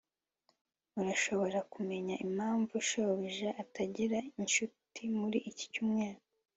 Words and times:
urashobora 0.99 1.57
kumenya 1.73 2.15
impamvu 2.25 2.73
shobuja 2.89 3.49
atagira 3.63 4.17
inshuti 4.39 5.01
muri 5.19 5.37
iki 5.49 5.65
cyumweru 5.73 6.19